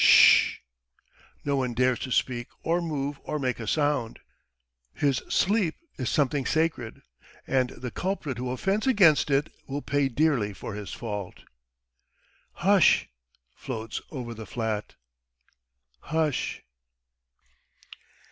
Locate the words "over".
14.09-14.33